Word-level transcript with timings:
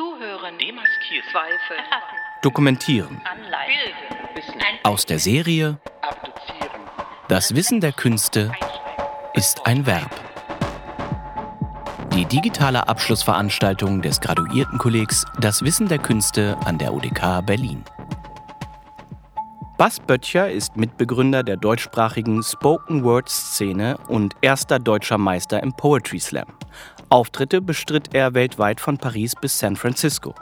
Zuhören. 0.00 0.56
Demaskieren. 0.56 1.28
Zweifel. 1.30 1.76
Erfassen. 1.76 2.16
Dokumentieren. 2.42 3.20
Anleihen. 3.30 3.66
Bilden. 3.66 4.34
Wissen. 4.34 4.60
Aus 4.82 5.04
der 5.04 5.18
Serie 5.18 5.78
Abduzieren. 6.00 6.80
Das 7.28 7.54
Wissen 7.54 7.80
der 7.82 7.92
Künste 7.92 8.50
ist 9.34 9.66
ein 9.66 9.84
Verb. 9.84 10.10
Die 12.14 12.24
digitale 12.24 12.88
Abschlussveranstaltung 12.88 14.00
des 14.00 14.22
Graduiertenkollegs 14.22 15.26
Das 15.38 15.62
Wissen 15.62 15.88
der 15.88 15.98
Künste 15.98 16.56
an 16.64 16.78
der 16.78 16.94
UDK 16.94 17.44
Berlin. 17.44 17.84
Bas 19.80 19.98
Böttcher 19.98 20.50
ist 20.50 20.76
Mitbegründer 20.76 21.42
der 21.42 21.56
deutschsprachigen 21.56 22.42
Spoken 22.42 23.02
Word 23.02 23.30
Szene 23.30 23.96
und 24.08 24.34
erster 24.42 24.78
deutscher 24.78 25.16
Meister 25.16 25.62
im 25.62 25.72
Poetry 25.72 26.20
Slam. 26.20 26.48
Auftritte 27.08 27.62
bestritt 27.62 28.12
er 28.12 28.34
weltweit 28.34 28.78
von 28.78 28.98
Paris 28.98 29.32
bis 29.40 29.58
San 29.58 29.76
Francisco. 29.76 30.34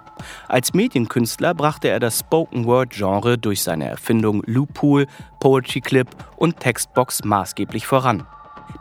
Als 0.49 0.75
Medienkünstler 0.75 1.55
brachte 1.55 1.87
er 1.87 2.01
das 2.01 2.19
Spoken 2.19 2.65
Word 2.65 2.91
Genre 2.91 3.39
durch 3.39 3.63
seine 3.63 3.89
Erfindung 3.89 4.43
Loopool, 4.45 5.07
Poetry 5.39 5.83
Clip 5.83 6.09
und 6.37 6.59
Textbox 6.59 7.23
maßgeblich 7.23 7.87
voran. 7.87 8.27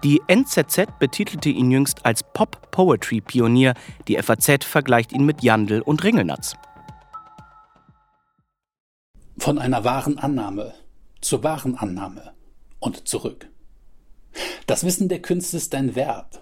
Die 0.04 0.24
NZZ 0.26 0.88
betitelte 0.98 1.50
ihn 1.50 1.70
jüngst 1.70 2.04
als 2.04 2.24
Pop-Poetry-Pionier, 2.34 3.76
die 4.08 4.18
FAZ 4.18 4.66
vergleicht 4.66 5.14
ihn 5.14 5.24
mit 5.24 5.44
Jandl 5.44 5.82
und 5.82 6.04
Ringelnatz. 6.04 6.56
Von 9.48 9.60
einer 9.60 9.86
wahren 9.86 10.18
Annahme 10.18 10.74
zur 11.22 11.42
wahren 11.42 11.78
Annahme 11.78 12.34
und 12.80 13.08
zurück. 13.08 13.48
Das 14.66 14.84
Wissen 14.84 15.08
der 15.08 15.22
Künste 15.22 15.56
ist 15.56 15.74
ein 15.74 15.96
Verb. 15.96 16.42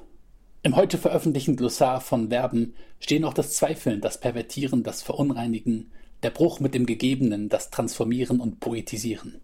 Im 0.64 0.76
heute 0.76 0.98
veröffentlichten 0.98 1.56
Glossar 1.56 2.02
von 2.02 2.30
Verben 2.30 2.74
stehen 3.00 3.24
auch 3.24 3.36
das 3.36 3.54
Zweifeln, 3.54 4.02
das 4.02 4.20
Pervertieren, 4.20 4.82
das 4.82 5.04
Verunreinigen, 5.04 5.92
der 6.24 6.32
Bruch 6.32 6.60
mit 6.60 6.74
dem 6.74 6.88
Gegebenen, 6.88 7.48
das 7.48 7.70
Transformieren 7.70 8.40
und 8.40 8.60
Poetisieren. 8.60 9.40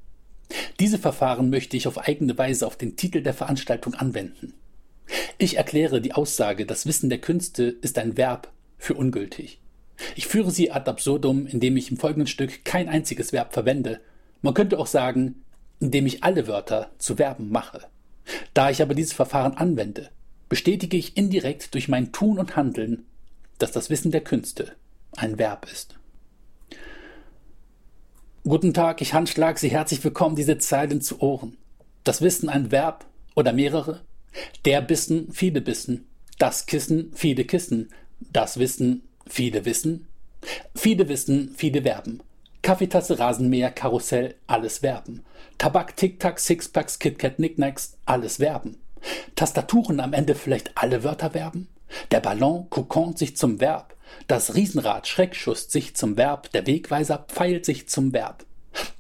Diese 0.80 0.98
Verfahren 0.98 1.52
möchte 1.52 1.78
ich 1.78 1.86
auf 1.86 2.00
eigene 2.00 2.36
Weise 2.40 2.66
auf 2.66 2.78
den 2.78 2.96
Titel 2.96 3.22
der 3.22 3.36
Veranstaltung 3.36 3.94
anwenden. 3.94 4.56
Ich 5.38 5.58
erkläre 5.58 6.02
die 6.02 6.14
Aussage, 6.14 6.66
das 6.66 6.88
Wissen 6.88 7.12
der 7.12 7.22
Künste 7.22 7.66
ist 7.66 8.00
ein 8.00 8.18
Verb, 8.18 8.52
für 8.80 8.96
ungültig. 8.96 9.61
Ich 10.16 10.28
führe 10.28 10.52
sie 10.52 10.72
ad 10.72 10.90
absurdum, 10.90 11.46
indem 11.48 11.78
ich 11.78 11.92
im 11.92 11.98
folgenden 11.98 12.28
Stück 12.28 12.66
kein 12.66 12.90
einziges 12.90 13.34
Verb 13.34 13.54
verwende. 13.54 14.00
Man 14.42 14.54
könnte 14.54 14.80
auch 14.80 14.88
sagen, 14.88 15.44
indem 15.80 16.06
ich 16.06 16.24
alle 16.24 16.48
Wörter 16.48 16.92
zu 16.98 17.16
Verben 17.16 17.50
mache. 17.50 17.82
Da 18.54 18.70
ich 18.70 18.82
aber 18.82 18.94
dieses 18.94 19.14
Verfahren 19.14 19.56
anwende, 19.58 20.10
bestätige 20.50 20.98
ich 20.98 21.18
indirekt 21.18 21.74
durch 21.74 21.88
mein 21.88 22.12
Tun 22.12 22.40
und 22.40 22.56
Handeln, 22.56 23.06
dass 23.58 23.72
das 23.72 23.90
Wissen 23.90 24.12
der 24.12 24.22
Künste 24.22 24.74
ein 25.16 25.38
Verb 25.38 25.68
ist. 25.72 25.96
Guten 28.44 28.74
Tag, 28.74 29.02
ich 29.02 29.14
handschlag 29.14 29.60
Sie 29.60 29.70
herzlich 29.70 30.04
willkommen, 30.04 30.36
diese 30.36 30.58
Zeilen 30.58 31.02
zu 31.02 31.22
Ohren. 31.22 31.58
Das 32.04 32.22
Wissen 32.22 32.50
ein 32.50 32.72
Verb 32.72 33.06
oder 33.36 33.54
mehrere? 33.54 34.02
Der 34.66 34.82
Bissen, 34.82 35.32
viele 35.32 35.62
Bissen. 35.62 36.08
Das 36.40 36.66
Kissen, 36.66 37.12
viele 37.14 37.46
Kissen. 37.46 37.92
Das 38.32 38.58
Wissen, 38.58 39.04
viele 39.32 39.66
Wissen. 39.66 40.08
Viele 40.76 41.08
Wissen, 41.08 41.54
viele 41.56 41.84
Verben. 41.84 42.22
Kaffeetasse, 42.62 43.18
Rasenmäher, 43.18 43.72
Karussell, 43.72 44.36
alles 44.48 44.80
Verben. 44.80 45.24
Tabak, 45.58 45.96
Tic-Tac, 45.96 46.40
Sixpacks, 46.40 47.00
KitKat, 47.00 47.38
Knickknacks, 47.38 47.98
alles 48.06 48.38
Verben. 48.38 48.78
Tastaturen 49.36 50.00
am 50.00 50.14
Ende 50.14 50.36
vielleicht 50.36 50.78
alle 50.78 51.04
Wörter 51.04 51.32
Verben? 51.32 51.68
Der 52.12 52.20
Ballon 52.20 52.70
kokont 52.70 53.18
sich 53.18 53.36
zum 53.36 53.60
Verb. 53.60 53.96
Das 54.28 54.56
Riesenrad 54.56 55.08
Schreckschuss 55.08 55.72
sich 55.72 55.96
zum 55.96 56.18
Verb. 56.18 56.52
Der 56.52 56.68
Wegweiser 56.68 57.26
pfeilt 57.28 57.66
sich 57.66 57.88
zum 57.88 58.14
Verb. 58.14 58.46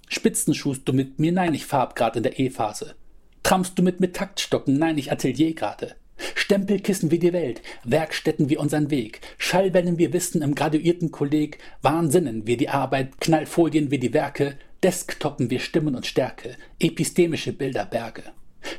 Spitzenschuhst 0.07 0.81
du 0.85 0.93
mit 0.93 1.19
mir? 1.19 1.31
Nein, 1.31 1.53
ich 1.53 1.65
farb 1.65 1.95
grad 1.95 2.15
in 2.15 2.23
der 2.23 2.39
E-Phase. 2.39 2.95
Trampst 3.43 3.77
du 3.77 3.83
mit 3.83 3.99
mit 3.99 4.15
Taktstocken? 4.15 4.77
Nein, 4.77 4.97
ich 4.97 5.11
Atelier 5.11 5.53
gerade. 5.53 5.95
Stempelkissen 6.35 7.11
wie 7.11 7.19
die 7.19 7.33
Welt, 7.33 7.61
Werkstätten 7.83 8.49
wie 8.49 8.57
unseren 8.57 8.89
Weg, 8.91 9.21
Schallwellen 9.37 9.97
wir 9.97 10.13
Wissen 10.13 10.41
im 10.41 10.55
graduierten 10.55 11.11
Kolleg, 11.11 11.57
Wahnsinnen 11.81 12.47
wir 12.47 12.57
die 12.57 12.69
Arbeit, 12.69 13.19
Knallfolien 13.19 13.91
wie 13.91 13.99
die 13.99 14.13
Werke, 14.13 14.57
Desktoppen 14.83 15.51
wir 15.51 15.59
Stimmen 15.59 15.95
und 15.95 16.07
Stärke, 16.07 16.57
epistemische 16.79 17.53
Bilderberge. 17.53 18.23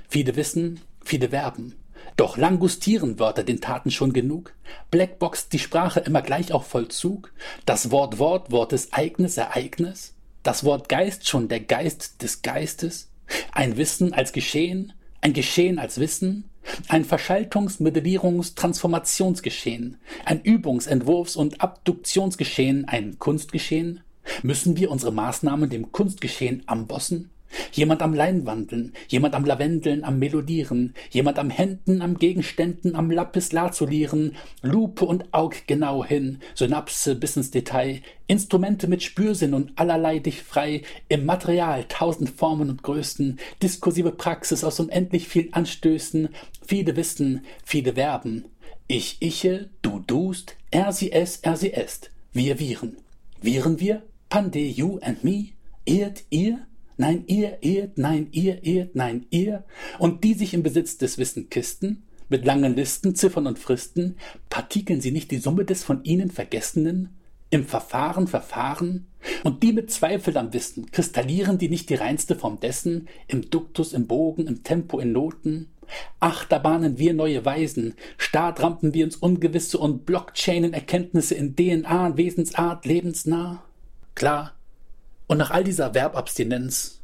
Viele 0.09 0.35
wissen, 0.35 0.81
viele 1.05 1.29
Verben. 1.29 1.77
Doch 2.17 2.37
langustieren 2.37 3.19
Wörter 3.19 3.45
den 3.45 3.61
Taten 3.61 3.91
schon 3.91 4.13
genug? 4.13 4.53
Blackbox 4.91 5.49
die 5.49 5.59
Sprache 5.59 6.01
immer 6.01 6.21
gleich 6.21 6.53
auf 6.53 6.67
Vollzug? 6.67 7.33
Das 7.67 7.91
Wort 7.91 8.19
Wort, 8.19 8.51
Wort 8.51 8.73
des 8.73 8.93
Eignis, 8.93 9.37
Ereignis? 9.37 10.15
Das 10.43 10.65
Wort 10.65 10.89
Geist 10.89 11.29
schon 11.29 11.49
der 11.49 11.61
Geist 11.61 12.23
des 12.23 12.43
Geistes? 12.43 13.11
Ein 13.53 13.77
Wissen 13.77 14.13
als 14.13 14.33
Geschehen? 14.33 14.93
Ein 15.21 15.33
Geschehen 15.33 15.79
als 15.79 15.99
Wissen? 15.99 16.51
Ein 16.89 17.05
Verschaltungs-, 17.05 17.81
Modellierungs-, 17.81 18.55
Transformationsgeschehen? 18.55 19.99
Ein 20.25 20.43
Übungs-, 20.43 20.89
Entwurfs- 20.89 21.37
und 21.37 21.61
Abduktionsgeschehen? 21.61 22.87
Ein 22.87 23.19
Kunstgeschehen? 23.19 24.01
Müssen 24.43 24.77
wir 24.77 24.91
unsere 24.91 25.13
Maßnahmen 25.13 25.69
dem 25.69 25.93
Kunstgeschehen 25.93 26.63
ambossen? 26.67 27.31
Jemand 27.73 28.03
am 28.03 28.15
Leinwandeln, 28.15 28.93
jemand 29.09 29.35
am 29.35 29.45
Lavendeln, 29.45 30.05
am 30.05 30.19
Melodieren, 30.19 30.95
jemand 31.11 31.39
am 31.39 31.51
Händen, 31.51 32.03
am 32.03 32.19
Gegenständen, 32.19 32.95
am 32.95 33.11
Lapis 33.11 33.53
Lazulieren, 33.53 34.37
Lupe 34.63 35.05
und 35.05 35.33
Aug 35.33 35.55
genau 35.67 36.05
hin, 36.05 36.39
Synapse 36.55 37.15
bis 37.15 37.37
ins 37.37 37.51
Detail, 37.51 38.01
Instrumente 38.27 38.87
mit 38.89 39.03
Spürsinn 39.03 39.55
und 39.55 39.73
allerlei 39.77 40.19
dich 40.19 40.43
frei, 40.43 40.83
im 41.09 41.27
Material 41.27 41.85
tausend 41.89 42.31
Formen 42.31 42.71
und 42.71 42.83
Größen, 42.83 43.39
diskursive 43.63 44.13
Praxis 44.13 44.65
aus 44.65 44.81
unendlich 44.81 45.29
vielen 45.29 45.53
Anstößen, 45.53 46.29
viele 46.65 46.97
Wissen, 46.97 47.45
viele 47.65 47.95
Verben. 47.95 48.47
Ich 48.89 49.19
iche, 49.21 49.71
du 49.81 50.01
dust, 50.01 50.57
er 50.71 50.93
sie 50.93 51.13
es, 51.13 51.39
er 51.39 51.57
sie 51.57 51.73
est. 51.73 52.11
Wir 52.33 52.59
viren. 52.59 52.97
Viren 53.41 53.81
wir? 53.81 54.03
Pande 54.29 54.61
you 54.61 54.99
and 55.03 55.23
me? 55.25 55.49
Irrt 55.85 56.25
ihr? 56.31 56.67
Nein, 57.03 57.25
ihr 57.27 57.61
ehrt, 57.65 57.99
nein, 57.99 58.29
ihr 58.31 58.63
ehrt, 58.63 58.95
nein, 58.95 59.27
ihr. 59.31 59.65
Und 59.99 60.23
die 60.23 60.35
sich 60.35 60.55
im 60.55 60.63
Besitz 60.63 60.99
des 60.99 61.19
Wissen 61.19 61.51
kisten, 61.51 62.05
mit 62.29 62.45
langen 62.45 62.77
Listen, 62.77 63.17
Ziffern 63.17 63.49
und 63.49 63.59
Fristen, 63.59 64.15
partikeln 64.49 65.01
sie 65.01 65.11
nicht 65.11 65.33
die 65.33 65.39
Summe 65.39 65.65
des 65.65 65.83
von 65.83 66.05
ihnen 66.05 66.31
Vergessenen? 66.31 67.09
Im 67.51 67.65
Verfahren 67.65 68.29
verfahren? 68.29 69.09
Und 69.43 69.65
die 69.65 69.73
mit 69.73 69.91
Zweifel 69.91 70.39
am 70.39 70.53
Wissen, 70.53 70.93
kristallieren 70.93 71.59
die 71.59 71.69
nicht 71.69 71.91
die 71.91 71.97
reinste 71.97 72.37
Form 72.37 72.61
dessen, 72.61 73.09
im 73.27 73.51
Duktus, 73.51 73.95
im 73.95 74.07
Bogen, 74.07 74.47
im 74.47 74.63
Tempo, 74.63 75.01
in 75.01 75.11
Noten? 75.11 75.73
Achterbahnen 76.21 76.99
wir 76.99 77.15
neue 77.15 77.45
Weisen, 77.45 77.95
Startrampen 78.17 78.95
wir 78.95 79.03
ins 79.03 79.17
Ungewisse 79.17 79.77
und 79.79 80.07
Blockchainen 80.07 80.73
Erkenntnisse 80.73 81.35
in 81.35 81.57
DNA, 81.57 82.17
Wesensart, 82.17 82.87
lebensnah? 82.87 83.65
Klar, 84.15 84.53
und 85.27 85.39
nach 85.39 85.51
all 85.51 85.65
dieser 85.65 85.93
Verbabstinenz 85.93 87.01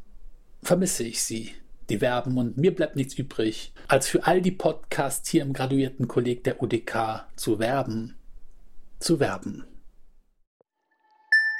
vermisse 0.61 1.03
ich 1.03 1.23
sie, 1.23 1.55
die 1.89 1.99
Verben, 1.99 2.37
und 2.37 2.57
mir 2.57 2.75
bleibt 2.75 2.95
nichts 2.95 3.15
übrig, 3.15 3.73
als 3.87 4.07
für 4.07 4.25
all 4.27 4.41
die 4.41 4.51
Podcasts 4.51 5.29
hier 5.29 5.41
im 5.41 5.53
Graduiertenkolleg 5.53 6.43
der 6.43 6.61
UDK 6.61 7.25
zu 7.35 7.59
werben. 7.59 8.15
Zu 8.99 9.19
werben. 9.19 9.65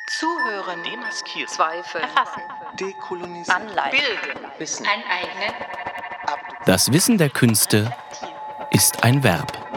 Zuhören. 0.09 0.83
Demaskieren. 0.83 1.47
Zweifel. 1.47 2.01
Erfassen. 2.01 2.41
Dekolonisieren. 2.79 3.61
Anleihen. 3.61 3.91
Bilden. 3.91 4.45
Wissen. 4.57 4.85
Aneignen. 4.85 5.53
Das 6.65 6.91
Wissen 6.91 7.17
der 7.17 7.29
Künste 7.29 7.93
ist 8.71 9.03
ein 9.03 9.23
Verb. 9.23 9.68